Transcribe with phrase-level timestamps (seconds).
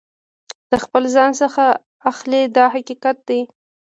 [0.71, 1.63] د خپل ځان څخه
[2.11, 3.41] اخلي دا حقیقت دی.